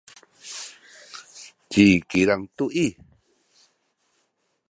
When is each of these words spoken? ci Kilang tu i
ci 1.71 1.85
Kilang 2.09 2.43
tu 2.57 2.65
i 2.85 2.87